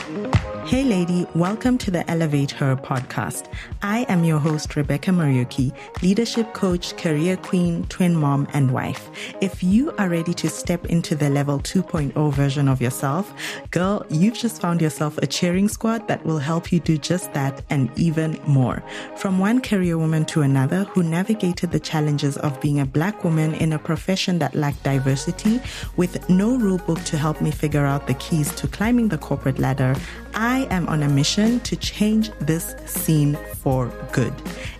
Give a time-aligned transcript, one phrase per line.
[0.00, 3.52] Hey, lady, welcome to the Elevate Her podcast.
[3.82, 9.10] I am your host, Rebecca Mariuki, leadership coach, career queen, twin mom, and wife.
[9.40, 13.34] If you are ready to step into the level 2.0 version of yourself,
[13.72, 17.62] girl, you've just found yourself a cheering squad that will help you do just that
[17.68, 18.82] and even more.
[19.16, 23.54] From one career woman to another who navigated the challenges of being a black woman
[23.54, 25.60] in a profession that lacked diversity
[25.96, 29.58] with no rule book to help me figure out the keys to climbing the corporate
[29.58, 29.89] ladder,
[30.34, 34.32] I am on a mission to change this scene for good.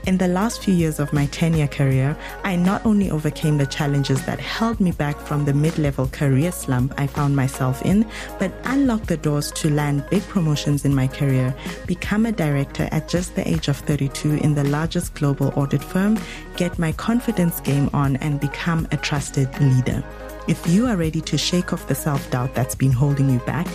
[0.06, 3.66] In the last few years of my 10 year career, I not only overcame the
[3.66, 8.06] challenges that held me back from the mid level career slump I found myself in,
[8.38, 11.54] but unlocked the doors to land big promotions in my career,
[11.86, 16.18] become a director at just the age of 32 in the largest global audit firm,
[16.56, 20.02] get my confidence game on, and become a trusted leader.
[20.48, 23.66] If you are ready to shake off the self doubt that's been holding you back,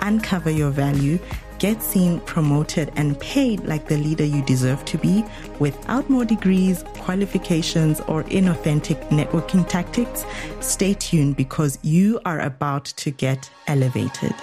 [0.00, 1.18] uncover your value,
[1.58, 5.24] get seen, promoted, and paid like the leader you deserve to be
[5.58, 10.24] without more degrees, qualifications, or inauthentic networking tactics,
[10.60, 14.34] stay tuned because you are about to get elevated.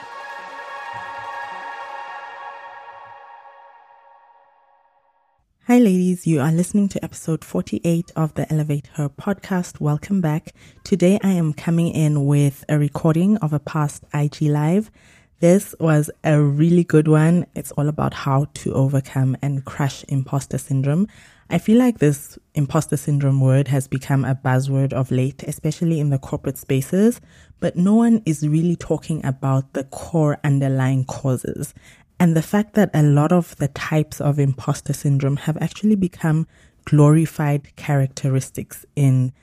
[5.67, 6.28] Hi, ladies.
[6.28, 9.80] You are listening to episode 48 of the Elevate Her podcast.
[9.80, 10.53] Welcome back.
[10.84, 14.92] Today, I am coming in with a recording of a past IG Live.
[15.41, 17.45] This was a really good one.
[17.55, 21.08] It's all about how to overcome and crush imposter syndrome.
[21.50, 26.09] I feel like this imposter syndrome word has become a buzzword of late, especially in
[26.09, 27.19] the corporate spaces,
[27.59, 31.73] but no one is really talking about the core underlying causes.
[32.17, 36.47] And the fact that a lot of the types of imposter syndrome have actually become
[36.86, 39.33] glorified characteristics in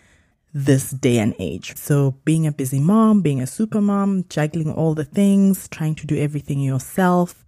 [0.55, 1.77] this day and age.
[1.77, 6.07] So being a busy mom, being a super mom, juggling all the things, trying to
[6.07, 7.45] do everything yourself,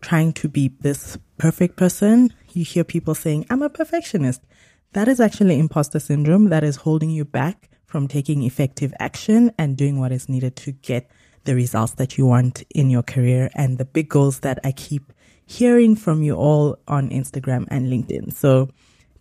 [0.00, 2.32] trying to be this perfect person.
[2.52, 4.42] You hear people saying, I'm a perfectionist.
[4.92, 9.76] That is actually imposter syndrome that is holding you back from taking effective action and
[9.76, 11.10] doing what is needed to get
[11.44, 15.12] the results that you want in your career and the big goals that I keep
[15.44, 18.34] hearing from you all on Instagram and LinkedIn.
[18.34, 18.68] So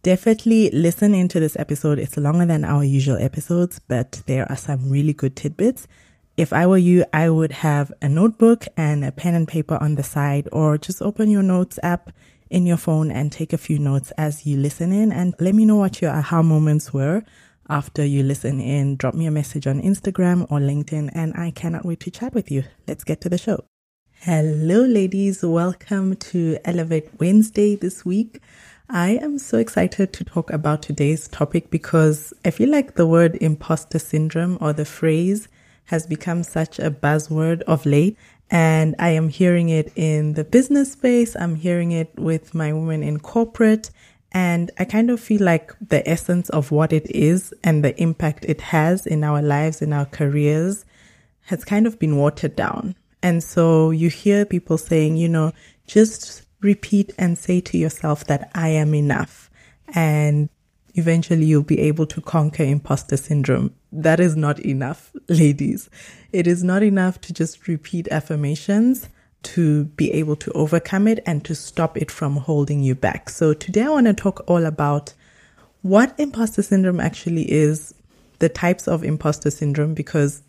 [0.06, 1.98] definitely listen into this episode.
[1.98, 5.88] It's longer than our usual episodes, but there are some really good tidbits.
[6.38, 9.96] If I were you, I would have a notebook and a pen and paper on
[9.96, 12.12] the side or just open your notes app
[12.52, 15.66] in your phone and take a few notes as you listen in and let me
[15.66, 17.24] know what your aha moments were
[17.68, 21.84] after you listen in, drop me a message on Instagram or LinkedIn, and I cannot
[21.84, 22.64] wait to chat with you.
[22.88, 23.66] Let's get to the show.
[24.20, 25.42] Hello, ladies.
[25.42, 28.40] Welcome to Elevate Wednesday this week.
[28.90, 33.35] I am so excited to talk about today's topic because I feel like the word
[33.41, 35.47] imposter syndrome or the phrase
[35.85, 38.16] has become such a buzzword of late.
[38.51, 41.35] And I am hearing it in the business space.
[41.35, 43.90] I'm hearing it with my women in corporate.
[44.31, 48.46] And I kind of feel like the essence of what it is and the impact
[48.46, 50.85] it has in our lives, in our careers,
[51.46, 52.96] has kind of been watered down.
[53.23, 55.53] And so you hear people saying, you know,
[55.88, 59.50] just repeat and say to yourself that I am enough.
[59.90, 60.50] And
[60.96, 63.74] eventually you'll be able to conquer imposter syndrome.
[63.92, 65.90] That is not enough, ladies.
[66.32, 69.10] It is not enough to just repeat affirmations
[69.44, 73.30] to be able to overcome it and to stop it from holding you back.
[73.30, 75.14] So today I want to talk all about
[75.84, 77.94] what imposter syndrome actually is,
[78.40, 80.42] the types of imposter syndrome, because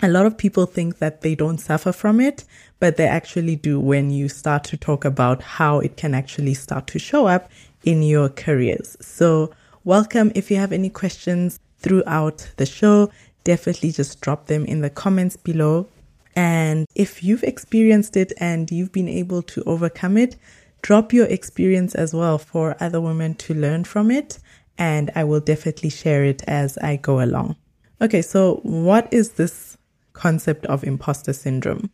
[0.00, 2.44] a lot of people think that they don't suffer from it,
[2.82, 6.84] but they actually do when you start to talk about how it can actually start
[6.88, 7.48] to show up
[7.84, 8.96] in your careers.
[9.00, 9.52] So
[9.84, 10.32] welcome.
[10.34, 13.08] If you have any questions throughout the show,
[13.44, 15.86] definitely just drop them in the comments below.
[16.34, 20.34] And if you've experienced it and you've been able to overcome it,
[20.82, 24.40] drop your experience as well for other women to learn from it.
[24.76, 27.54] And I will definitely share it as I go along.
[28.00, 29.78] Okay, so what is this
[30.14, 31.88] concept of imposter syndrome?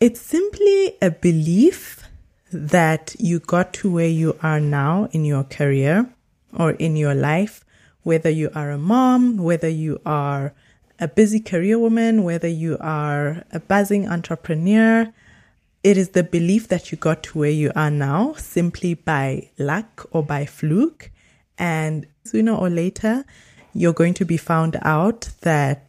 [0.00, 2.08] It's simply a belief
[2.52, 6.10] that you got to where you are now in your career
[6.52, 7.64] or in your life,
[8.02, 10.52] whether you are a mom, whether you are
[10.98, 15.12] a busy career woman, whether you are a buzzing entrepreneur,
[15.84, 20.08] it is the belief that you got to where you are now simply by luck
[20.10, 21.10] or by fluke.
[21.56, 23.24] And sooner or later,
[23.72, 25.86] you're going to be found out that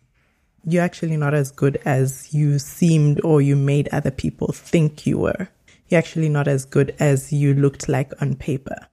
[0.66, 5.20] you're actually not as good as you seemed or you made other people think you
[5.20, 5.50] were.
[5.88, 8.88] You're actually not as good as you looked like on paper.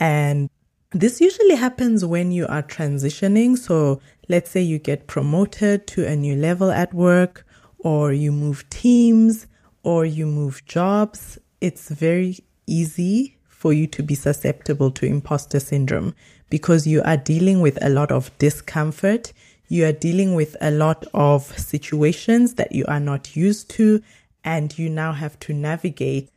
[0.00, 0.50] And
[0.90, 3.56] this usually happens when you are transitioning.
[3.56, 7.46] So let's say you get promoted to a new level at work
[7.78, 9.46] or you move teams
[9.82, 16.14] or you move jobs, it's very easy for you to be susceptible to imposter syndrome
[16.50, 19.32] because you are dealing with a lot of discomfort.
[19.72, 24.02] You are dealing with a lot of situations that you are not used to,
[24.44, 26.28] and you now have to navigate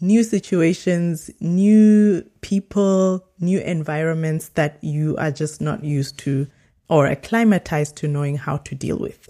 [0.00, 6.46] new situations, new people, new environments that you are just not used to
[6.88, 9.28] or acclimatized to knowing how to deal with.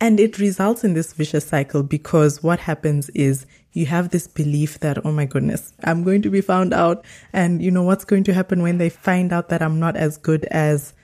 [0.00, 4.80] And it results in this vicious cycle because what happens is you have this belief
[4.80, 7.04] that, oh my goodness, I'm going to be found out.
[7.32, 10.16] And you know what's going to happen when they find out that I'm not as
[10.16, 10.94] good as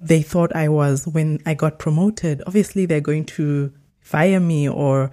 [0.00, 2.42] they thought I was when I got promoted?
[2.46, 5.10] Obviously, they're going to fire me or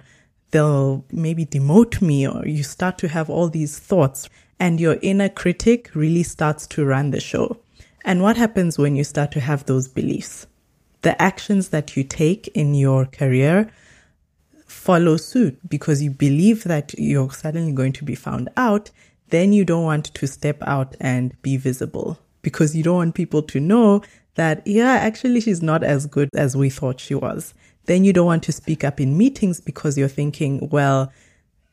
[0.50, 4.28] they'll maybe demote me or you start to have all these thoughts
[4.60, 7.58] and your inner critic really starts to run the show.
[8.04, 10.46] And what happens when you start to have those beliefs?
[11.02, 13.72] The actions that you take in your career
[14.66, 18.90] follow suit because you believe that you're suddenly going to be found out.
[19.30, 23.42] Then you don't want to step out and be visible because you don't want people
[23.42, 24.02] to know
[24.34, 27.54] that, yeah, actually she's not as good as we thought she was.
[27.86, 31.12] Then you don't want to speak up in meetings because you're thinking, well,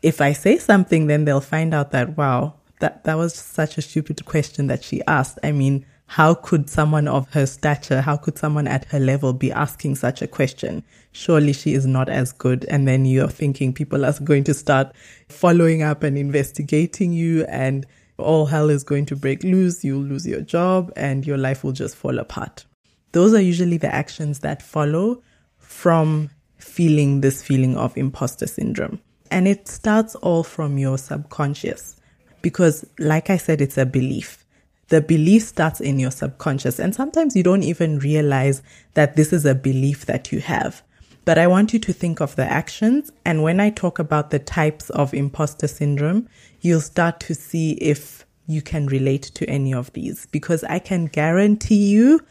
[0.02, 3.82] if I say something, then they'll find out that, wow, that, that was such a
[3.82, 5.40] stupid question that she asked.
[5.44, 9.52] I mean, how could someone of her stature, how could someone at her level be
[9.52, 10.84] asking such a question?
[11.12, 12.66] Surely she is not as good.
[12.66, 14.92] And then you're thinking people are going to start
[15.28, 17.86] following up and investigating you and
[18.20, 19.84] all hell is going to break loose.
[19.84, 22.66] You'll lose your job and your life will just fall apart.
[23.12, 25.24] Those are usually the actions that follow
[25.58, 29.00] from feeling this feeling of imposter syndrome.
[29.32, 31.96] And it starts all from your subconscious
[32.42, 34.46] because, like I said, it's a belief.
[34.90, 36.80] The belief starts in your subconscious.
[36.80, 38.64] And sometimes you don't even realize
[38.96, 40.82] that this is a belief that you have.
[41.30, 43.12] But I want you to think of the actions.
[43.24, 46.28] And when I talk about the types of imposter syndrome,
[46.62, 51.06] you'll start to see if you can relate to any of these because I can
[51.06, 52.22] guarantee you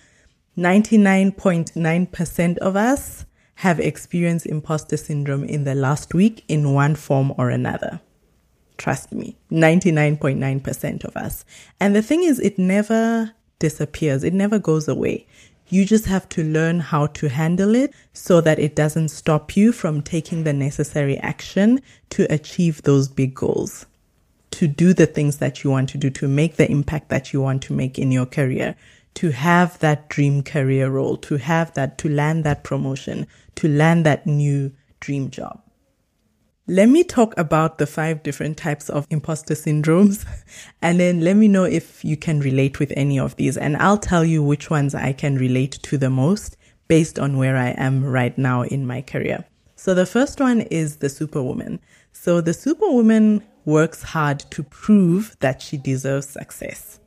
[0.57, 3.25] 99.9% of us
[3.55, 8.01] have experienced imposter syndrome in the last week in one form or another.
[8.79, 11.45] Trust me, 99.9% of us.
[11.79, 14.25] And the thing is, it never disappears.
[14.25, 15.29] It never goes away.
[15.71, 19.73] You just have to learn how to handle it so that it doesn't stop you
[19.73, 23.85] from taking the necessary action to achieve those big goals,
[24.53, 27.43] to do the things that you want to do, to make the impact that you
[27.43, 28.77] want to make in your career,
[29.15, 33.27] to have that dream career role, to have that, to land that promotion,
[33.57, 35.61] to land that new dream job.
[36.71, 40.27] Let me talk about the five different types of imposter syndromes
[40.83, 43.57] and then let me know if you can relate with any of these.
[43.57, 47.57] And I'll tell you which ones I can relate to the most based on where
[47.57, 49.47] I am right now in my career.
[49.77, 51.81] So the first one is the superwoman.
[52.13, 57.01] So the superwoman works hard to prove that she deserves success.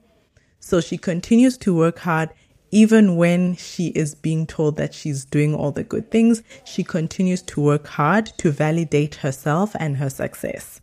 [0.60, 2.32] So she continues to work hard
[2.72, 7.42] even when she is being told that she's doing all the good things, she continues
[7.44, 10.82] to work hard to validate herself and her success.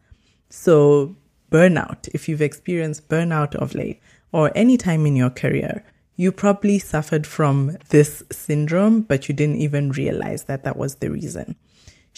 [0.50, 1.16] So,
[1.50, 4.00] burnout, if you've experienced burnout of late
[4.32, 5.82] or any time in your career,
[6.16, 11.10] you probably suffered from this syndrome, but you didn't even realize that that was the
[11.10, 11.56] reason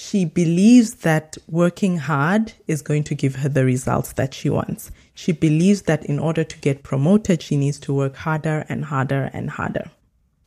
[0.02, 4.91] she believes that working hard is going to give her the results that she wants.
[5.13, 9.29] She believes that in order to get promoted, she needs to work harder and harder
[9.34, 9.91] and harder.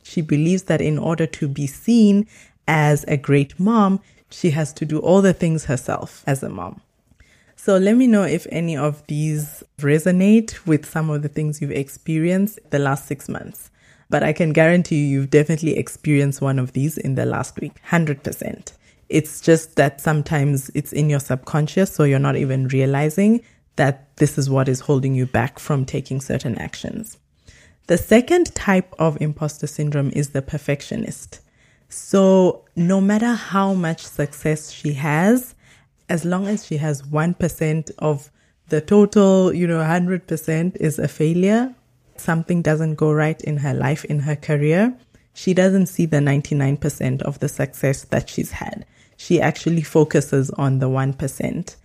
[0.02, 2.26] She believes that in order to be seen
[2.66, 6.80] as a great mom, she has to do all the things herself as a mom.
[7.54, 11.70] So let me know if any of these resonate with some of the things you've
[11.70, 13.70] experienced the last six months.
[14.10, 17.74] But I can guarantee you, you've definitely experienced one of these in the last week,
[17.90, 18.72] 100%.
[19.08, 23.42] It's just that sometimes it's in your subconscious, so you're not even realizing
[23.76, 27.18] that this is what is holding you back from taking certain actions.
[27.86, 31.40] The second type of imposter syndrome is the perfectionist.
[31.88, 35.54] So, no matter how much success she has,
[36.08, 38.30] as long as she has 1% of
[38.68, 41.74] the total, you know, 100% is a failure,
[42.16, 44.96] something doesn't go right in her life, in her career,
[45.34, 50.78] she doesn't see the 99% of the success that she's had she actually focuses on
[50.78, 51.76] the 1%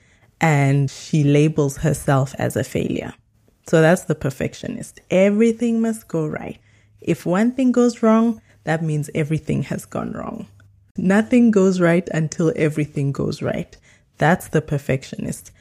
[0.41, 3.13] and she labels herself as a failure.
[3.67, 4.99] So that's the perfectionist.
[5.11, 6.59] Everything must go right.
[7.01, 10.47] If one thing goes wrong, that means everything has gone wrong.
[10.97, 13.75] Nothing goes right until everything goes right.
[14.17, 15.51] That's the perfectionist.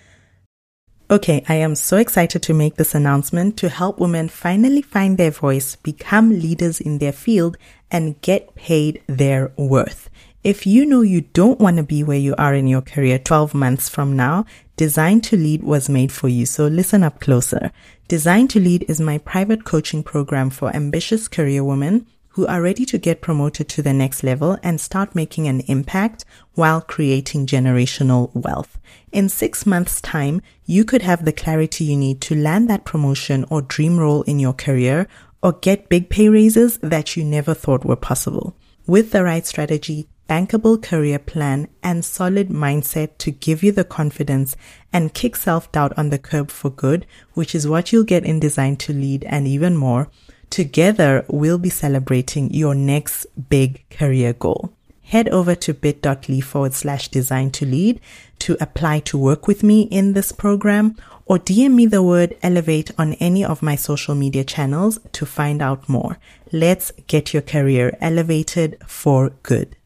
[1.10, 5.30] Okay, I am so excited to make this announcement to help women finally find their
[5.30, 7.56] voice, become leaders in their field,
[7.90, 10.10] and get paid their worth.
[10.44, 13.54] If you know you don't want to be where you are in your career 12
[13.54, 16.46] months from now, Design to Lead was made for you.
[16.46, 17.72] So listen up closer.
[18.06, 22.84] Design to Lead is my private coaching program for ambitious career women who are ready
[22.84, 28.32] to get promoted to the next level and start making an impact while creating generational
[28.32, 28.78] wealth.
[29.10, 33.44] In six months time, you could have the clarity you need to land that promotion
[33.50, 35.08] or dream role in your career
[35.42, 38.54] or get big pay raises that you never thought were possible.
[38.86, 44.56] With the right strategy, bankable career plan, and solid mindset to give you the confidence
[44.92, 48.38] and kick self doubt on the curb for good, which is what you'll get in
[48.38, 50.08] Design to Lead and even more,
[50.50, 54.72] Together, we'll be celebrating your next big career goal.
[55.02, 58.00] Head over to bit.ly forward slash design to lead
[58.40, 62.90] to apply to work with me in this program or DM me the word elevate
[62.98, 66.18] on any of my social media channels to find out more.
[66.52, 69.77] Let's get your career elevated for good.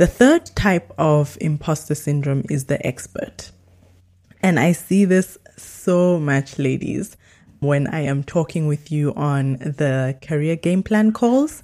[0.00, 3.50] The third type of imposter syndrome is the expert.
[4.42, 7.18] And I see this so much, ladies
[7.58, 11.62] when I am talking with you on the career game plan calls.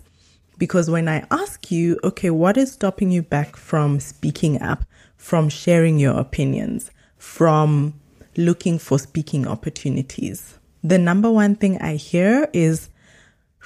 [0.59, 4.85] Because when I ask you, okay, what is stopping you back from speaking up,
[5.17, 7.95] from sharing your opinions, from
[8.37, 10.59] looking for speaking opportunities?
[10.85, 12.91] The number one thing I hear is,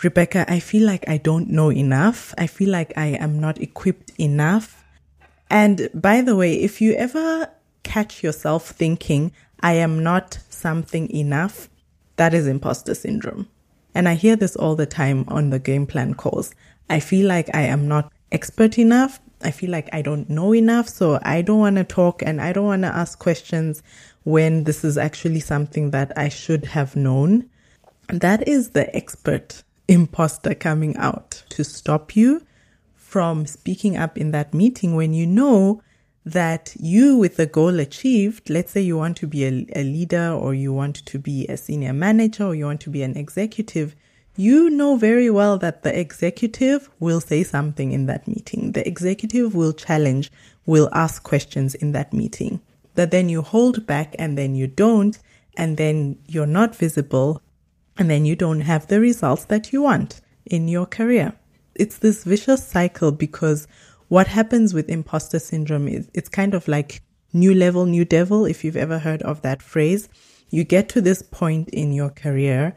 [0.02, 2.34] Rebecca, I feel like I don't know enough.
[2.38, 4.82] I feel like I am not equipped enough.
[5.50, 7.50] And by the way, if you ever
[7.82, 11.68] catch yourself thinking, I am not something enough,
[12.16, 13.48] that is imposter syndrome.
[13.94, 16.54] And I hear this all the time on the game plan calls.
[16.88, 19.20] I feel like I am not expert enough.
[19.42, 20.88] I feel like I don't know enough.
[20.88, 23.82] So I don't want to talk and I don't want to ask questions
[24.24, 27.50] when this is actually something that I should have known.
[28.08, 32.40] That is the expert imposter coming out to stop you
[32.94, 35.82] from speaking up in that meeting when you know
[36.24, 40.30] that you, with the goal achieved, let's say you want to be a, a, leader
[40.30, 43.96] or you want to be a senior manager or you want to be an executive,
[44.36, 48.72] you know very well that the executive will say something in that meeting.
[48.72, 50.30] The executive will challenge,
[50.66, 52.60] will ask questions in that meeting.
[52.94, 55.18] That then you hold back and then you don't,
[55.56, 57.42] and then you're not visible,
[58.00, 61.34] and then you don't have the results that you want in your career.
[61.74, 63.68] It's this vicious cycle because
[64.08, 67.02] what happens with imposter syndrome is it's kind of like
[67.34, 68.46] new level, new devil.
[68.46, 70.08] If you've ever heard of that phrase,
[70.48, 72.74] you get to this point in your career.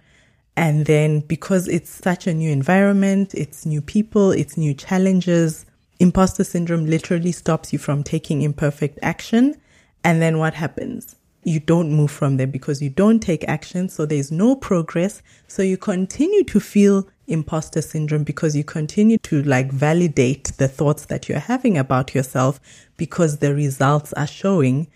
[0.58, 5.65] And then because it's such a new environment, it's new people, it's new challenges,
[6.00, 9.56] imposter syndrome literally stops you from taking imperfect action.
[10.03, 11.15] And then what happens?
[11.43, 13.89] You don't move from there because you don't take action.
[13.89, 15.21] So there's no progress.
[15.47, 21.05] So you continue to feel imposter syndrome because you continue to like validate the thoughts
[21.05, 22.59] that you're having about yourself
[22.97, 24.88] because the results are showing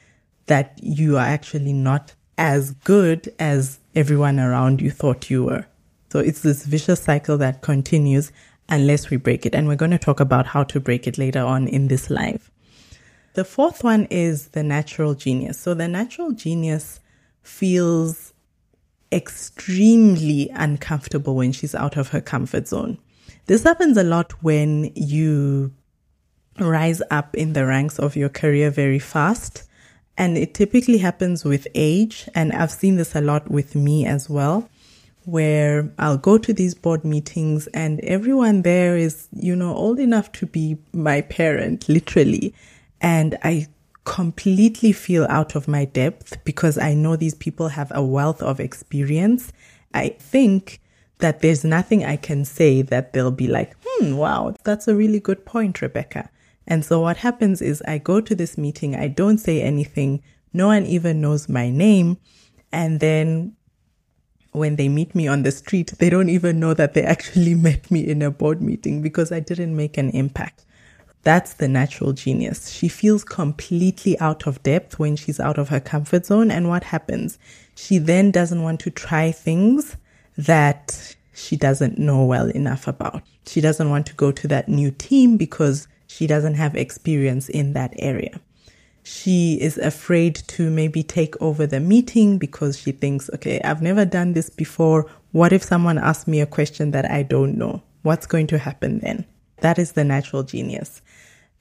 [0.47, 5.65] that you are actually not as good as everyone around you thought you were.
[6.09, 8.31] So it's this vicious cycle that continues
[8.69, 9.55] unless we break it.
[9.55, 12.51] And we're going to talk about how to break it later on in this live.
[13.37, 15.59] The fourth one is the natural genius.
[15.59, 16.99] So the natural genius
[17.43, 18.33] feels
[19.11, 22.97] extremely uncomfortable when she's out of her comfort zone.
[23.45, 25.71] This happens a lot when you
[26.59, 29.69] rise up in the ranks of your career very fast.
[30.17, 32.27] And it typically happens with age.
[32.33, 34.67] And I've seen this a lot with me as well,
[35.25, 40.31] where I'll go to these board meetings and everyone there is, you know, old enough
[40.31, 42.55] to be my parent, literally.
[43.01, 43.67] And I
[44.05, 48.59] completely feel out of my depth because I know these people have a wealth of
[48.59, 49.51] experience.
[49.93, 50.79] I think
[51.19, 55.19] that there's nothing I can say that they'll be like, hmm, wow, that's a really
[55.19, 56.29] good point, Rebecca.
[56.67, 60.21] And so what happens is I go to this meeting, I don't say anything,
[60.53, 62.17] no one even knows my name.
[62.71, 63.55] And then
[64.51, 67.89] when they meet me on the street, they don't even know that they actually met
[67.89, 70.65] me in a board meeting because I didn't make an impact.
[71.23, 72.69] That's the natural genius.
[72.69, 76.51] She feels completely out of depth when she's out of her comfort zone.
[76.51, 77.37] And what happens?
[77.75, 79.97] She then doesn't want to try things
[80.37, 83.23] that she doesn't know well enough about.
[83.45, 87.73] She doesn't want to go to that new team because she doesn't have experience in
[87.73, 88.39] that area.
[89.03, 94.03] She is afraid to maybe take over the meeting because she thinks, okay, I've never
[94.03, 95.09] done this before.
[95.31, 97.83] What if someone asks me a question that I don't know?
[98.01, 99.25] What's going to happen then?
[99.61, 101.01] That is the natural genius.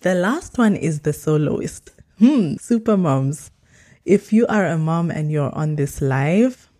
[0.00, 1.90] The last one is the soloist.
[2.18, 3.50] Hmm, super moms.
[4.04, 6.70] If you are a mom and you're on this live,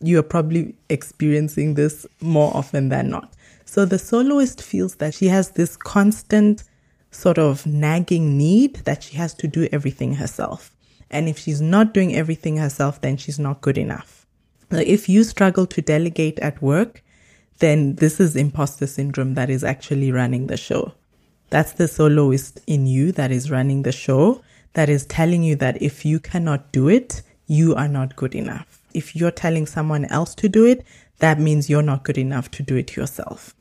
[0.00, 3.32] you are probably experiencing this more often than not.
[3.64, 6.64] So the soloist feels that she has this constant
[7.10, 10.74] sort of nagging need that she has to do everything herself.
[11.10, 14.26] And if she's not doing everything herself, then she's not good enough.
[14.70, 17.04] If you struggle to delegate at work,
[17.58, 20.94] then this is imposter syndrome that is actually running the show.
[21.52, 24.40] That's the soloist in you that is running the show,
[24.72, 28.80] that is telling you that if you cannot do it, you are not good enough.
[28.94, 30.82] If you're telling someone else to do it,
[31.18, 33.54] that means you're not good enough to do it yourself.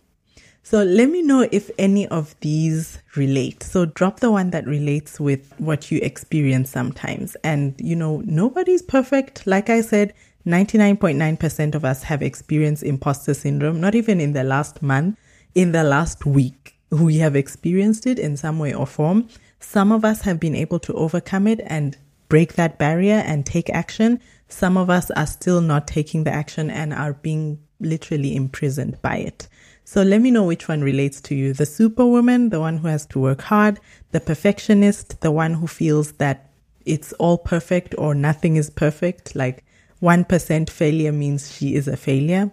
[0.63, 3.61] So let me know if any of these relate.
[3.61, 7.35] So drop the one that relates with what you experience sometimes.
[7.43, 9.45] And, you know, nobody's perfect.
[9.45, 10.13] Like I said,
[10.47, 15.19] 99.9% of us have experienced imposter syndrome, not even in the last month,
[15.53, 16.70] in the last week.
[16.91, 19.29] We have experienced it in some way or form.
[19.59, 23.69] Some of us have been able to overcome it and break that barrier and take
[23.69, 24.19] action.
[24.49, 29.17] Some of us are still not taking the action and are being literally imprisoned by
[29.17, 29.47] it.
[29.85, 31.53] So let me know which one relates to you.
[31.53, 33.79] The superwoman, the one who has to work hard,
[34.11, 36.51] the perfectionist, the one who feels that
[36.85, 39.63] it's all perfect or nothing is perfect, like
[40.01, 42.51] 1% failure means she is a failure.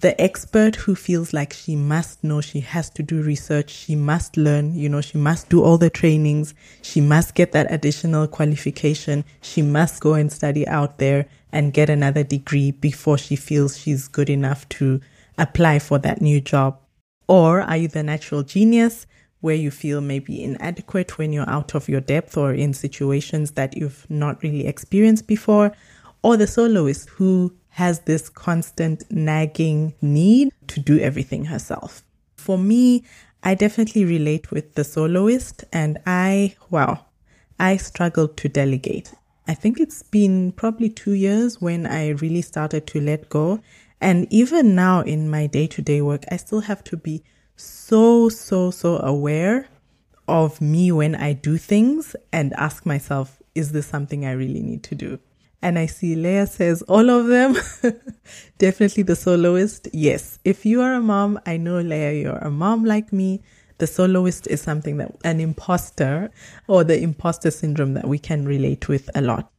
[0.00, 4.36] The expert who feels like she must know, she has to do research, she must
[4.36, 9.24] learn, you know, she must do all the trainings, she must get that additional qualification,
[9.40, 14.06] she must go and study out there and get another degree before she feels she's
[14.06, 15.00] good enough to
[15.38, 16.78] apply for that new job?
[17.26, 19.06] Or are you the natural genius
[19.40, 23.76] where you feel maybe inadequate when you're out of your depth or in situations that
[23.76, 25.72] you've not really experienced before?
[26.22, 32.02] Or the soloist who has this constant nagging need to do everything herself?
[32.36, 33.04] For me,
[33.42, 37.04] I definitely relate with the soloist and I, wow,
[37.60, 39.12] I struggled to delegate.
[39.46, 43.60] I think it's been probably two years when I really started to let go
[44.00, 47.24] and even now in my day to day work, I still have to be
[47.56, 49.68] so, so, so aware
[50.26, 54.82] of me when I do things and ask myself, is this something I really need
[54.84, 55.18] to do?
[55.66, 57.56] And I see Leah says all of them.
[58.58, 59.88] Definitely the soloist.
[59.92, 60.38] Yes.
[60.44, 63.42] If you are a mom, I know Leah, you're a mom like me.
[63.78, 66.30] The soloist is something that an imposter
[66.68, 69.50] or the imposter syndrome that we can relate with a lot.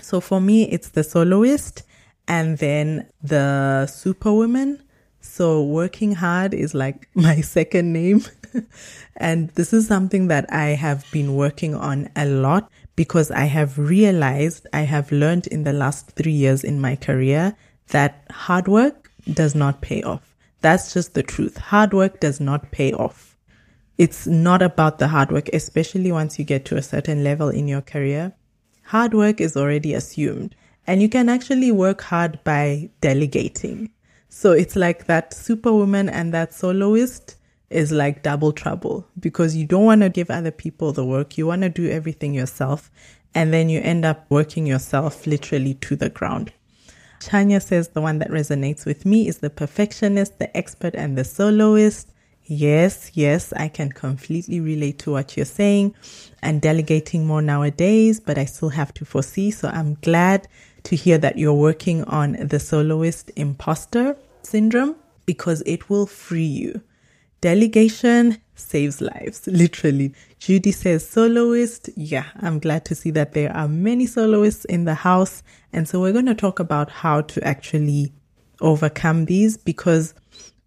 [0.00, 1.82] So for me, it's the soloist
[2.28, 4.84] and then the superwoman.
[5.20, 8.22] So working hard is like my second name.
[9.16, 13.78] and this is something that I have been working on a lot because I have
[13.78, 17.56] realized, I have learned in the last three years in my career
[17.88, 20.34] that hard work does not pay off.
[20.60, 21.56] That's just the truth.
[21.56, 23.36] Hard work does not pay off.
[23.98, 27.68] It's not about the hard work, especially once you get to a certain level in
[27.68, 28.32] your career.
[28.84, 30.54] Hard work is already assumed.
[30.86, 33.90] And you can actually work hard by delegating.
[34.28, 37.36] So it's like that superwoman and that soloist
[37.70, 41.36] is like double trouble because you don't want to give other people the work.
[41.36, 42.90] You want to do everything yourself.
[43.34, 46.52] And then you end up working yourself literally to the ground.
[47.20, 51.24] Chanya says the one that resonates with me is the perfectionist, the expert, and the
[51.24, 52.10] soloist.
[52.44, 55.94] Yes, yes, I can completely relate to what you're saying
[56.42, 59.50] and delegating more nowadays, but I still have to foresee.
[59.50, 60.46] So I'm glad
[60.84, 66.82] to hear that you're working on the soloist imposter syndrome because it will free you.
[67.44, 70.14] Delegation saves lives, literally.
[70.38, 71.90] Judy says soloist.
[71.94, 75.42] Yeah, I'm glad to see that there are many soloists in the house.
[75.70, 78.14] And so we're going to talk about how to actually
[78.62, 80.14] overcome these because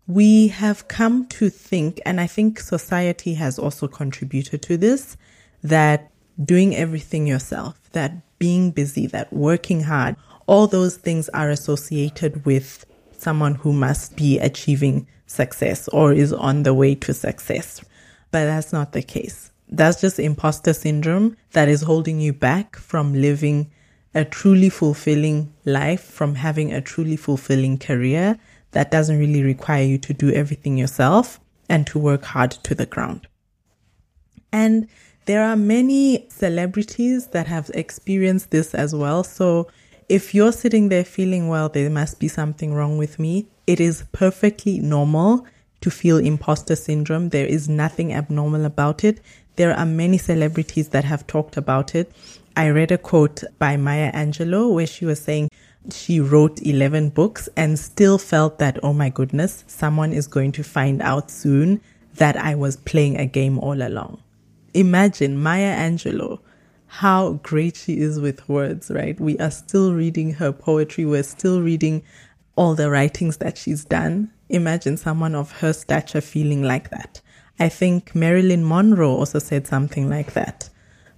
[0.06, 5.18] we have come to think, and I think society has also contributed to this,
[5.64, 6.12] that
[6.46, 12.86] doing everything yourself, that being busy, that working hard, all those things are associated with
[13.18, 17.82] someone who must be achieving success or is on the way to success.
[18.32, 19.52] But that's not the case.
[19.70, 23.70] That's just imposter syndrome that is holding you back from living
[24.16, 28.40] a truly fulfilling life, from having a truly fulfilling career
[28.72, 32.86] that doesn't really require you to do everything yourself and to work hard to the
[32.86, 33.28] ground.
[34.52, 34.88] And
[35.26, 39.24] there are many celebrities that have experienced this as well.
[39.24, 39.68] So
[40.08, 44.06] if you're sitting there feeling, well, there must be something wrong with me, it is
[44.12, 45.46] perfectly normal
[45.82, 47.30] to feel imposter syndrome.
[47.30, 49.22] There is nothing abnormal about it.
[49.58, 52.12] There are many celebrities that have talked about it.
[52.56, 55.50] I read a quote by Maya Angelou where she was saying
[55.92, 60.64] she wrote 11 books and still felt that, oh my goodness, someone is going to
[60.64, 61.82] find out soon
[62.16, 64.24] that I was playing a game all along
[64.78, 66.40] imagine Maya Angelou,
[66.86, 69.20] how great she is with words, right?
[69.20, 71.06] We are still reading her poetry.
[71.06, 72.04] We're still reading
[72.58, 74.32] all the writings that she's done.
[74.50, 77.22] Imagine someone of her stature feeling like that.
[77.60, 80.70] I think Marilyn Monroe also said something like that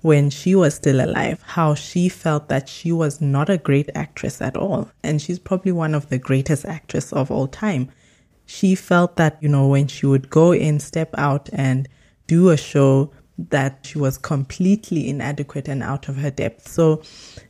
[0.02, 4.42] when she was still alive, how she felt that she was not a great actress
[4.42, 4.90] at all.
[5.04, 7.90] And she's probably one of the greatest actresses of all time.
[8.46, 11.88] She felt that, you know, when she would go in, step out and
[12.28, 13.12] do a show,
[13.50, 16.68] that she was completely inadequate and out of her depth.
[16.68, 17.02] So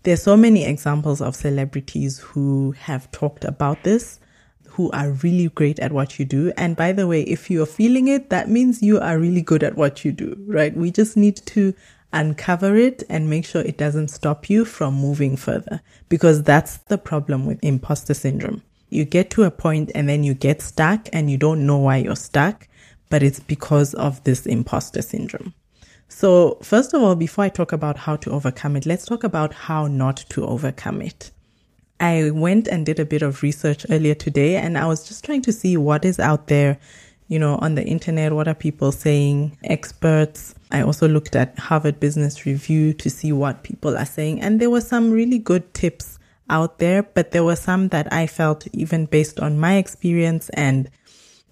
[0.03, 4.19] there's so many examples of celebrities who have talked about this,
[4.67, 6.53] who are really great at what you do.
[6.55, 9.75] And by the way, if you're feeling it, that means you are really good at
[9.75, 10.75] what you do, right?
[10.75, 11.73] We just need to
[12.13, 16.97] uncover it and make sure it doesn't stop you from moving further because that's the
[16.97, 18.63] problem with imposter syndrome.
[18.89, 21.97] You get to a point and then you get stuck and you don't know why
[21.97, 22.67] you're stuck,
[23.09, 25.53] but it's because of this imposter syndrome.
[26.09, 29.53] So, first of all, before I talk about how to overcome it, let's talk about
[29.53, 31.31] how not to overcome it.
[31.99, 35.43] I went and did a bit of research earlier today and I was just trying
[35.43, 36.79] to see what is out there,
[37.27, 38.33] you know, on the internet.
[38.33, 39.57] What are people saying?
[39.63, 40.55] Experts.
[40.71, 44.41] I also looked at Harvard Business Review to see what people are saying.
[44.41, 46.19] And there were some really good tips
[46.49, 50.89] out there, but there were some that I felt even based on my experience and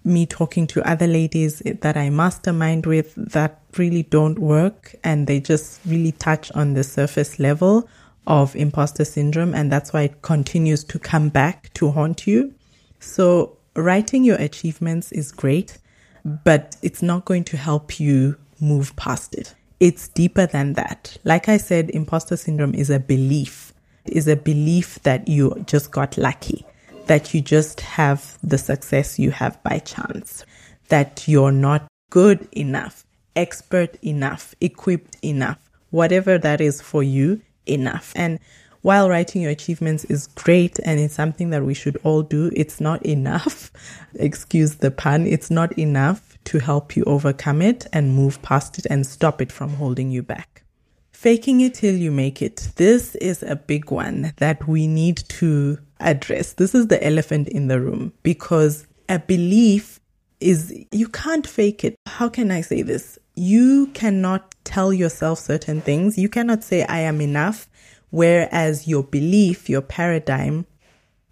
[0.07, 5.39] me talking to other ladies that I mastermind with that really don't work and they
[5.39, 7.87] just really touch on the surface level
[8.25, 12.53] of imposter syndrome and that's why it continues to come back to haunt you.
[12.99, 15.77] So writing your achievements is great,
[16.23, 19.53] but it's not going to help you move past it.
[19.79, 21.17] It's deeper than that.
[21.23, 23.73] Like I said, imposter syndrome is a belief,
[24.05, 26.65] is a belief that you just got lucky
[27.07, 30.45] that you just have the success you have by chance,
[30.89, 38.13] that you're not good enough, expert enough, equipped enough, whatever that is for you, enough.
[38.15, 38.39] And
[38.81, 42.79] while writing your achievements is great and it's something that we should all do, it's
[42.79, 43.71] not enough.
[44.15, 45.25] Excuse the pun.
[45.27, 49.51] It's not enough to help you overcome it and move past it and stop it
[49.51, 50.63] from holding you back.
[51.11, 52.69] Faking it till you make it.
[52.75, 56.53] This is a big one that we need to address.
[56.53, 59.99] This is the elephant in the room because a belief
[60.39, 61.95] is, you can't fake it.
[62.05, 63.17] How can I say this?
[63.35, 66.17] You cannot tell yourself certain things.
[66.17, 67.67] You cannot say, I am enough.
[68.09, 70.65] Whereas your belief, your paradigm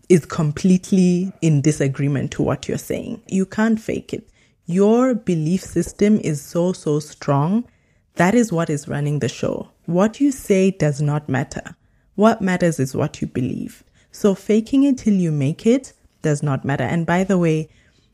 [0.09, 3.21] is completely in disagreement to what you're saying.
[3.27, 4.27] You can't fake it.
[4.65, 7.65] Your belief system is so, so strong.
[8.15, 9.69] That is what is running the show.
[9.85, 11.75] What you say does not matter.
[12.15, 13.83] What matters is what you believe.
[14.15, 16.85] So faking it till you make it does not matter.
[16.85, 17.67] And by the way,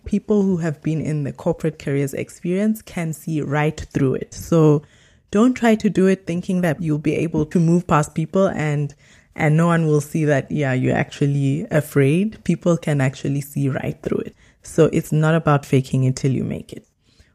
[0.03, 4.33] people who have been in the corporate careers experience can see right through it.
[4.33, 4.81] So
[5.29, 8.95] don't try to do it thinking that you'll be able to move past people and
[9.35, 12.43] and no one will see that yeah you're actually afraid.
[12.45, 14.35] People can actually see right through it.
[14.63, 16.87] So it's not about faking it till you make it.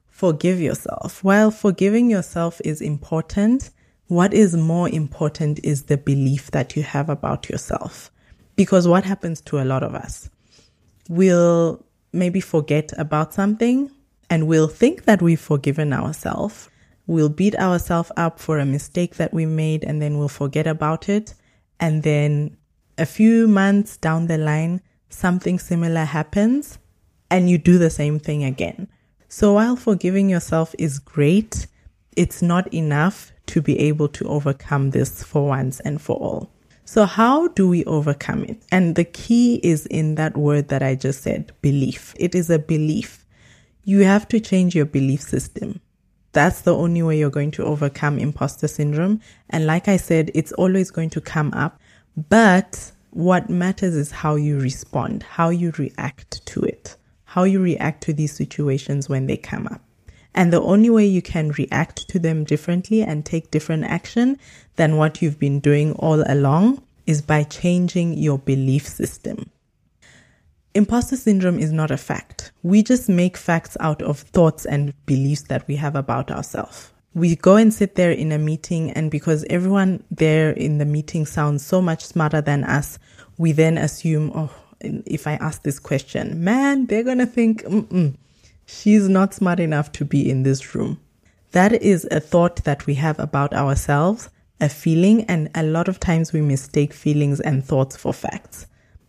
[0.09, 1.23] Forgive yourself.
[1.23, 3.71] While forgiving yourself is important
[4.09, 8.11] what is more important is the belief that you have about yourself
[8.57, 10.29] because what happens to a lot of us?
[11.09, 13.91] We'll maybe forget about something
[14.29, 16.69] and we'll think that we've forgiven ourselves.
[17.07, 21.09] We'll beat ourselves up for a mistake that we made and then we'll forget about
[21.09, 21.35] it.
[21.79, 22.57] And then
[22.99, 26.79] a few months down the line, something similar happens
[27.31, 28.89] and you do the same thing again.
[29.29, 31.67] So while forgiving yourself is great,
[32.17, 36.51] it's not enough to be able to overcome this for once and for all.
[36.89, 38.63] So how do we overcome it?
[38.71, 42.15] And the key is in that word that I just said, belief.
[42.17, 43.27] It is a belief.
[43.83, 45.81] You have to change your belief system.
[46.31, 49.21] That's the only way you're going to overcome imposter syndrome.
[49.51, 51.81] And like I said, it's always going to come up.
[52.29, 58.05] But what matters is how you respond, how you react to it, how you react
[58.05, 59.83] to these situations when they come up.
[60.37, 64.39] And the only way you can react to them differently and take different action
[64.77, 69.51] than what you've been doing all along is by changing your belief system.
[70.75, 72.53] Imposter syndrome is not a fact.
[72.63, 76.93] We just make facts out of thoughts and beliefs that we have about ourselves.
[77.15, 81.25] We go and sit there in a meeting, and because everyone there in the meeting
[81.25, 82.99] sounds so much smarter than us,
[83.39, 88.17] we then assume, oh, if I ask this question, man, they're going to think, Mm-mm,
[88.67, 91.01] she's not smart enough to be in this room.
[91.53, 94.29] That is a thought that we have about ourselves,
[94.61, 98.67] a feeling, and a lot of times we mistake feelings and thoughts for facts.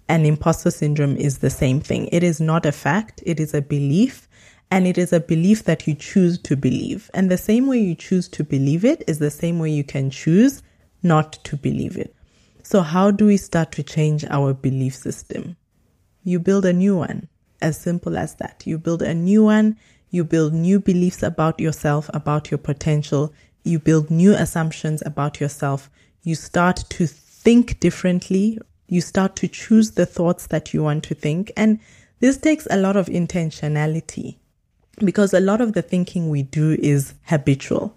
[0.08, 2.08] And imposter syndrome is the same thing.
[2.12, 4.30] It is not a fact, it is a belief,
[4.72, 7.10] and it is a belief that you choose to believe.
[7.14, 10.10] And the same way you choose to believe it is the same way you can
[10.10, 10.62] choose
[11.04, 12.16] not to believe it.
[12.64, 15.56] So, how do we start to change our belief system?
[16.24, 17.30] You build a new one
[17.62, 18.64] as simple as that.
[18.66, 19.78] You build a new one,
[20.10, 23.34] You build new beliefs about yourself, about your potential.
[23.64, 25.90] You build new assumptions about yourself.
[26.24, 28.60] You start to think differently.
[28.88, 31.52] You start to choose the thoughts that you want to think.
[31.58, 31.80] And
[32.20, 34.38] this takes a lot of intentionality
[35.04, 37.96] because a lot of the thinking we do is habitual.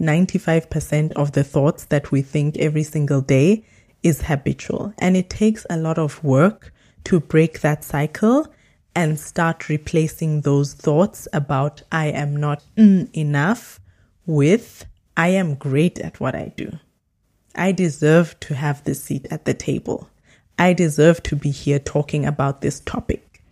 [0.00, 3.64] 95% of the thoughts that we think every single day
[4.02, 4.92] is habitual.
[4.98, 6.72] And it takes a lot of work
[7.04, 8.48] to break that cycle
[8.96, 13.78] and start replacing those thoughts about I am not enough
[14.24, 16.78] with I am great at what I do.
[17.54, 20.10] I deserve to have this seat at the table.
[20.58, 23.42] I deserve to be here talking about this topic.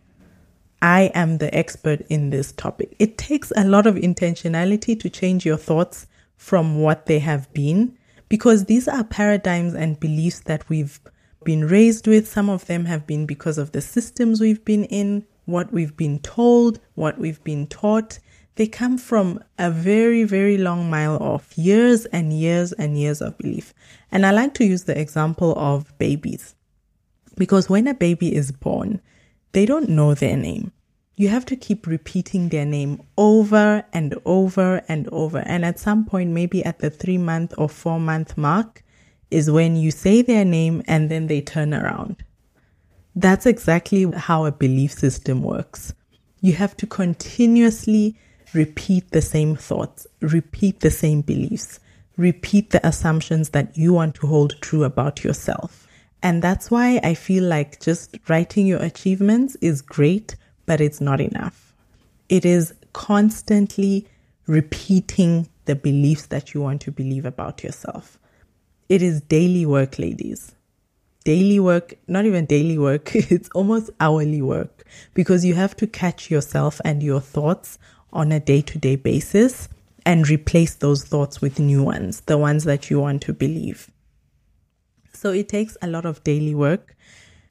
[0.83, 2.95] I am the expert in this topic.
[2.99, 7.97] It takes a lot of intentionality to change your thoughts from what they have been
[8.29, 11.01] because these are paradigms and beliefs that we've
[11.45, 12.29] been raised with.
[12.29, 16.19] Some of them have been because of the systems we've been in, what we've been
[16.21, 18.19] told, what we've been taught.
[18.57, 23.37] They come from a very, very long mile off, years and years and years of
[23.39, 23.75] belief.
[24.13, 26.55] And I like to use the example of babies
[27.37, 29.01] because when a baby is born,
[29.53, 30.73] they don't know their name
[31.17, 35.39] you have to keep repeating their name over and over and over.
[35.39, 38.83] And at some point, maybe at the three month or four month mark,
[39.31, 42.25] is when you say their name and then they turn around.
[43.17, 45.95] That's exactly how a belief system works.
[46.41, 48.17] You have to continuously
[48.53, 51.81] repeat the same thoughts, repeat the same beliefs,
[52.17, 55.87] repeat the assumptions that you want to hold true about yourself.
[56.23, 61.21] And that's why I feel like just writing your achievements is great but it's not
[61.21, 61.75] enough.
[62.29, 64.07] It is constantly
[64.47, 68.19] repeating the beliefs that you want to believe about yourself.
[68.89, 70.54] It is daily work, ladies.
[71.25, 74.85] Daily work, not even daily work, it's almost hourly work
[75.15, 77.79] because you have to catch yourself and your thoughts
[78.13, 79.69] on a day to day basis
[80.07, 83.91] and replace those thoughts with new ones, the ones that you want to believe.
[85.13, 86.95] So it takes a lot of daily work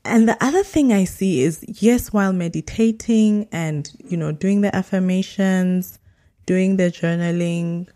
[0.05, 4.75] and the other thing I see is yes, while meditating and, you know, doing the
[4.75, 5.97] affirmations,
[6.45, 7.88] doing the journaling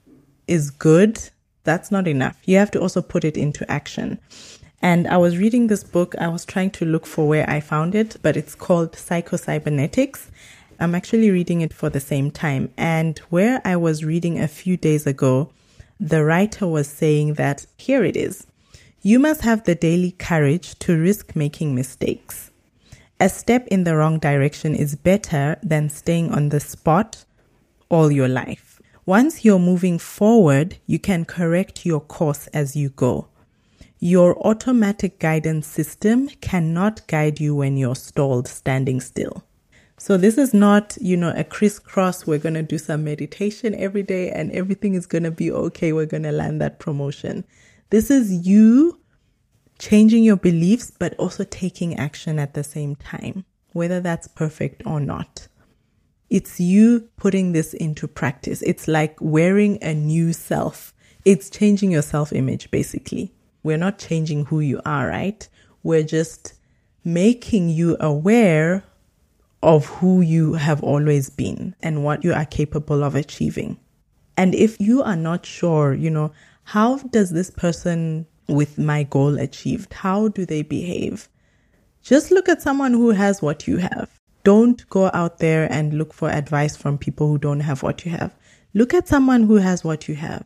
[0.48, 1.20] is good,
[1.64, 2.38] that's not enough.
[2.46, 4.20] You have to also put it into action.
[4.82, 6.16] And I was reading this book.
[6.20, 10.30] I was trying to look for where I found it, but it's called Psycho-Cybernetics.
[10.80, 12.72] I'm actually reading it for the same time.
[12.78, 15.50] And where I was reading a few days ago,
[16.00, 18.46] the writer was saying that here it is.
[19.02, 22.52] You must have the daily courage to risk making mistakes.
[23.20, 27.26] A step in the wrong direction is better than staying on the spot
[27.90, 28.80] all your life.
[29.08, 33.28] Once you're moving forward, you can correct your course as you go.
[34.00, 39.44] Your automatic guidance system cannot guide you when you're stalled standing still.
[39.98, 42.28] So this is not, you know, a crisscross.
[42.28, 45.92] We're going to do some meditation every day and everything is going to be okay.
[45.92, 47.44] We're going to land that promotion.
[47.90, 49.00] This is you
[49.80, 55.00] changing your beliefs, but also taking action at the same time, whether that's perfect or
[55.00, 55.48] not.
[56.30, 58.62] It's you putting this into practice.
[58.62, 60.94] It's like wearing a new self.
[61.26, 63.34] It's changing your self image, basically.
[63.68, 65.46] We're not changing who you are, right?
[65.84, 66.54] We're just
[67.04, 68.86] making you aware
[69.62, 73.78] of who you have always been and what you are capable of achieving.
[74.38, 76.32] And if you are not sure, you know,
[76.64, 79.92] how does this person with my goal achieved?
[79.96, 81.28] How do they behave?
[82.02, 84.10] Just look at someone who has what you have.
[84.46, 88.12] Don't go out there and look for advice from people who don't have what you
[88.12, 88.34] have.
[88.74, 90.46] Look at someone who has what you have,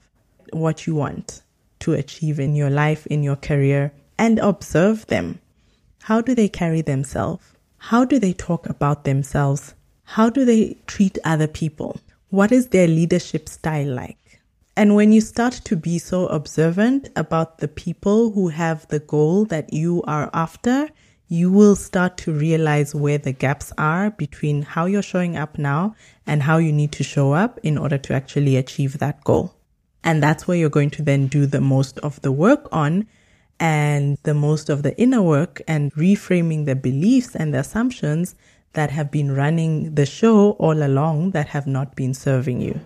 [0.54, 1.44] what you want
[1.82, 5.40] to achieve in your life, in your career, and observe them.
[6.04, 7.44] How do they carry themselves?
[7.78, 9.76] How do they talk about themselves?
[10.04, 12.00] How do they treat other people?
[12.30, 14.18] What is their leadership style like?
[14.78, 19.46] And when you start to be so observant about the people who have the goal
[19.46, 20.90] that you are after,
[21.28, 25.96] you will start to realize where the gaps are between how you're showing up now
[26.28, 29.56] and how you need to show up in order to actually achieve that goal.
[30.04, 33.08] And that's where you're going to then do the most of the work on
[33.60, 38.34] and the most of the inner work and reframing the beliefs and the assumptions
[38.74, 42.80] that have been running the show all along that have not been serving you.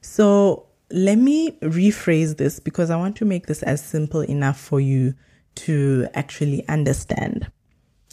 [0.00, 4.80] So let me rephrase this because I want to make this as simple enough for
[4.80, 5.14] you
[5.56, 7.50] to actually understand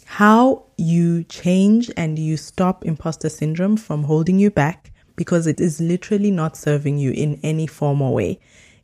[0.05, 5.79] how you change and you stop imposter syndrome from holding you back because it is
[5.79, 8.39] literally not serving you in any form or way.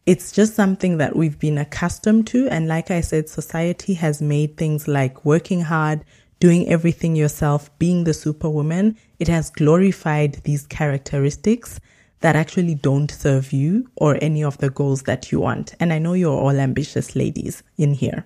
[0.05, 2.47] It's just something that we've been accustomed to.
[2.47, 6.05] And like I said, society has made things like working hard,
[6.39, 11.79] doing everything yourself, being the superwoman, it has glorified these characteristics
[12.21, 15.75] that actually don't serve you or any of the goals that you want.
[15.79, 18.25] And I know you're all ambitious ladies in here.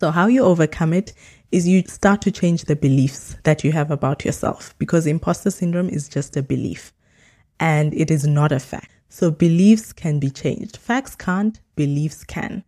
[0.00, 1.12] So how you overcome it
[1.50, 5.88] is you start to change the beliefs that you have about yourself because imposter syndrome
[5.88, 6.92] is just a belief
[7.62, 8.90] and it is not a fact.
[9.08, 10.76] So beliefs can be changed.
[10.76, 12.64] Facts can't, beliefs can.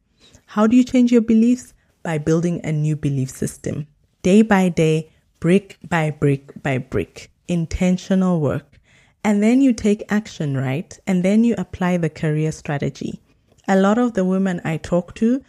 [0.46, 1.74] How do you change your beliefs?
[2.04, 3.88] By building a new belief system.
[4.22, 7.30] Day by day, brick by brick by brick.
[7.48, 8.78] Intentional work.
[9.24, 10.96] And then you take action, right?
[11.08, 13.20] And then you apply the career strategy.
[13.66, 15.42] A lot of the women I talk to,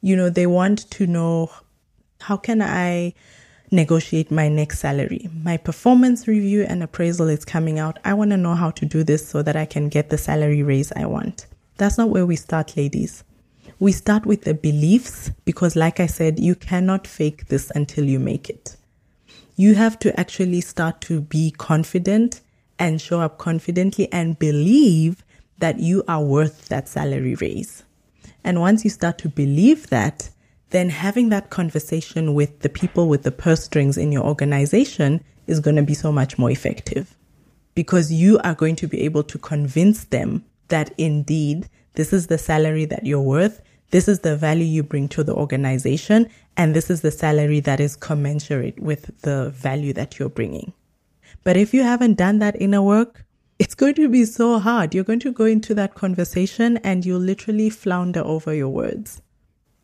[0.00, 1.50] you know, they want to know
[2.20, 3.12] how can I
[3.70, 5.28] negotiate my next salary?
[5.42, 7.98] My performance review and appraisal is coming out.
[8.04, 10.62] I want to know how to do this so that I can get the salary
[10.62, 11.46] raise I want.
[11.76, 13.24] That's not where we start, ladies.
[13.78, 18.18] We start with the beliefs because, like I said, you cannot fake this until you
[18.18, 18.76] make it.
[19.56, 22.40] You have to actually start to be confident
[22.78, 25.24] and show up confidently and believe
[25.58, 27.84] that you are worth that salary raise.
[28.44, 30.30] And once you start to believe that,
[30.70, 35.60] then having that conversation with the people with the purse strings in your organization is
[35.60, 37.16] going to be so much more effective
[37.74, 42.38] because you are going to be able to convince them that indeed this is the
[42.38, 43.60] salary that you're worth.
[43.90, 46.28] This is the value you bring to the organization.
[46.56, 50.72] And this is the salary that is commensurate with the value that you're bringing.
[51.44, 53.24] But if you haven't done that inner work,
[53.58, 54.94] it's going to be so hard.
[54.94, 59.22] You're going to go into that conversation and you'll literally flounder over your words.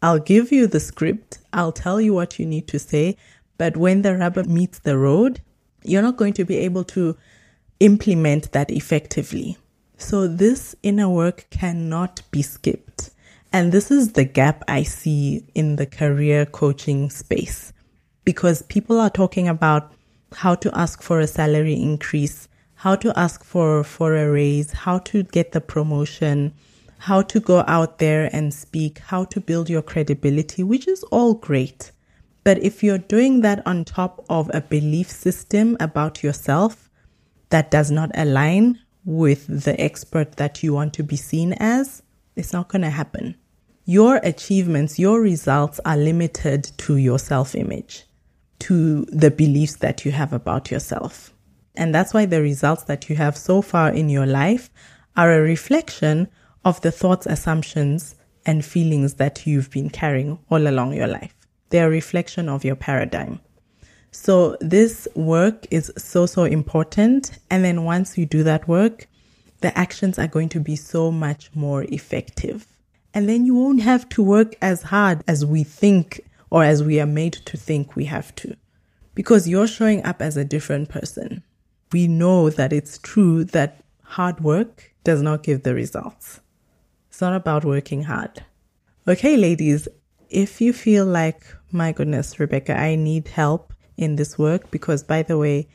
[0.03, 1.39] I'll give you the script.
[1.53, 3.17] I'll tell you what you need to say.
[3.57, 5.41] But when the rubber meets the road,
[5.85, 7.17] you're not going to be able to
[7.79, 9.57] implement that effectively.
[9.97, 13.11] So this inner work cannot be skipped.
[13.53, 17.73] And this is the gap I see in the career coaching space
[18.25, 19.93] because people are talking about
[20.35, 24.99] how to ask for a salary increase, how to ask for, for a raise, how
[24.99, 26.55] to get the promotion,
[27.03, 31.35] how to go out there and speak, how to build your credibility, which is all
[31.35, 31.91] great.
[32.45, 36.89] But if you're doing that on top of a belief system about yourself
[37.49, 42.05] that does not align with the expert that you want to be seen as,
[42.37, 43.35] it's not going to happen.
[43.85, 48.05] Your achievements, your results are limited to your self image,
[48.61, 51.35] to the beliefs that you have about yourself.
[51.75, 54.71] And that's why the results that you have so far in your life
[55.17, 56.29] are a reflection
[56.65, 61.35] of the thoughts, assumptions, and feelings that you've been carrying all along your life.
[61.71, 63.41] They're a reflection of your paradigm.
[64.11, 67.39] So this work is so, so important.
[67.51, 69.07] And then once you do that work,
[69.61, 72.67] the actions are going to be so much more effective.
[73.15, 76.21] And then you won't have to work as hard as we think
[76.51, 78.57] or as we are made to think we have to
[79.15, 81.43] because you're showing up as a different person.
[81.93, 86.41] We know that it's true that hard work does not give the results.
[87.23, 88.45] Not about working hard.
[89.07, 89.87] Okay, ladies,
[90.29, 95.23] if you feel like, my goodness, Rebecca, I need help in this work, because by
[95.23, 95.69] the way,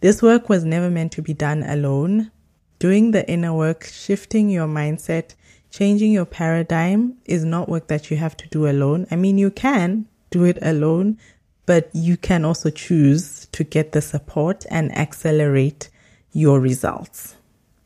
[0.00, 2.30] this work was never meant to be done alone.
[2.78, 5.34] Doing the inner work, shifting your mindset,
[5.68, 9.06] changing your paradigm is not work that you have to do alone.
[9.10, 11.18] I mean, you can do it alone,
[11.66, 15.90] but you can also choose to get the support and accelerate
[16.32, 17.36] your results.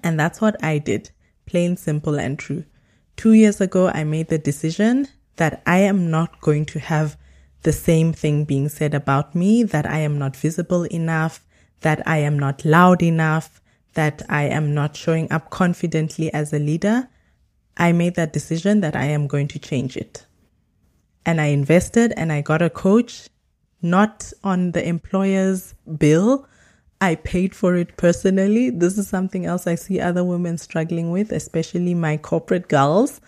[0.05, 1.11] And that's what I did.
[1.47, 2.65] Plain, simple, and true.
[3.19, 7.17] Two years ago, I made the decision that I am not going to have
[7.63, 11.45] the same thing being said about me, that I am not visible enough,
[11.81, 13.61] that I am not loud enough,
[13.95, 17.09] that I am not showing up confidently as a leader.
[17.77, 20.25] I made that decision that I am going to change it.
[21.27, 23.29] And I invested and I got a coach,
[23.83, 26.47] not on the employer's bill,
[27.01, 28.71] I paid for it personally.
[28.71, 33.21] This is something else I see other women struggling with, especially my corporate girls,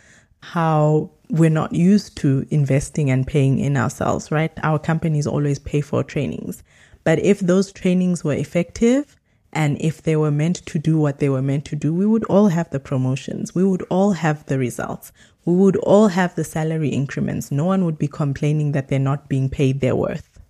[0.43, 4.53] how we're not used to investing and paying in ourselves, right?
[4.65, 6.65] Our companies always pay for trainings.
[7.05, 9.17] But if those trainings were effective
[9.53, 12.25] and if they were meant to do what they were meant to do, we would
[12.25, 13.55] all have the promotions.
[13.55, 15.13] We would all have the results.
[15.45, 17.53] We would all have the salary increments.
[17.53, 20.41] No one would be complaining that they're not being paid their worth.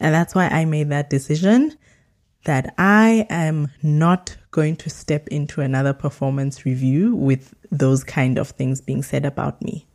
[0.00, 1.76] And that's why I made that decision
[2.44, 8.50] that I am not going to step into another performance review with those kind of
[8.50, 9.86] things being said about me.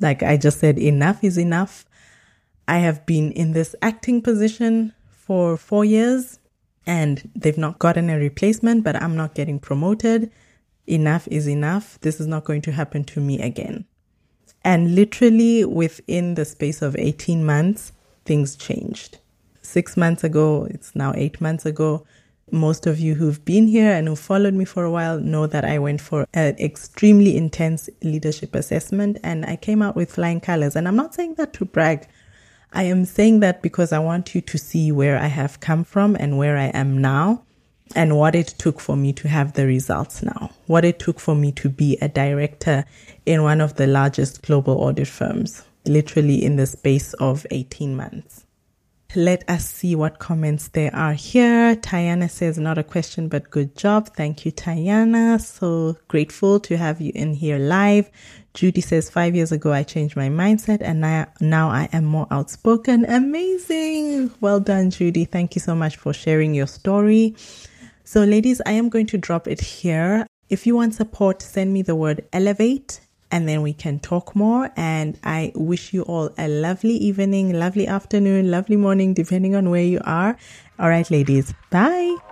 [0.00, 1.86] Like I just said, enough is enough.
[2.68, 6.38] I have been in this acting position for four years
[6.86, 10.30] and they've not gotten a replacement, but I'm not getting promoted.
[10.86, 11.98] Enough is enough.
[12.00, 13.86] This is not going to happen to me again.
[14.62, 17.92] And literally within the space of 18 months,
[18.24, 19.18] things changed.
[19.66, 20.66] Six months ago.
[20.70, 22.06] It's now eight months ago.
[22.52, 25.64] Most of you who've been here and who followed me for a while know that
[25.64, 30.76] I went for an extremely intense leadership assessment and I came out with flying colors.
[30.76, 32.06] And I'm not saying that to brag.
[32.72, 36.16] I am saying that because I want you to see where I have come from
[36.16, 37.42] and where I am now
[37.94, 41.34] and what it took for me to have the results now, what it took for
[41.34, 42.84] me to be a director
[43.24, 48.45] in one of the largest global audit firms, literally in the space of 18 months.
[49.16, 51.74] Let us see what comments there are here.
[51.74, 54.14] Tayana says, not a question, but good job.
[54.14, 55.40] Thank you, Tayana.
[55.40, 58.10] So grateful to have you in here live.
[58.52, 62.26] Judy says, five years ago, I changed my mindset and now, now I am more
[62.30, 63.06] outspoken.
[63.06, 64.32] Amazing.
[64.42, 65.24] Well done, Judy.
[65.24, 67.34] Thank you so much for sharing your story.
[68.04, 70.26] So ladies, I am going to drop it here.
[70.50, 73.00] If you want support, send me the word elevate
[73.30, 74.70] and then we can talk more.
[74.76, 79.84] And I wish you all a lovely evening, lovely afternoon, lovely morning, depending on where
[79.84, 80.36] you are.
[80.78, 81.54] All right, ladies.
[81.70, 82.25] Bye.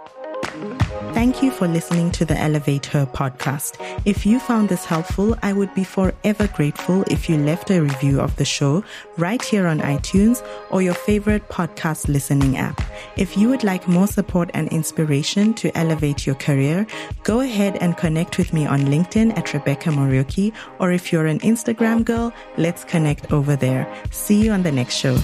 [1.14, 3.76] Thank you for listening to the Elevate Her podcast.
[4.04, 8.20] If you found this helpful, I would be forever grateful if you left a review
[8.20, 8.84] of the show
[9.16, 12.80] right here on iTunes or your favorite podcast listening app.
[13.16, 16.86] If you would like more support and inspiration to elevate your career,
[17.22, 21.40] go ahead and connect with me on LinkedIn at Rebecca Morioki, or if you're an
[21.40, 23.86] Instagram girl, let's connect over there.
[24.10, 25.16] See you on the next show.